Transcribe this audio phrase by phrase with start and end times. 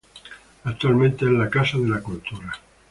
[0.63, 2.51] Actualmente es la Casa de la Cultura.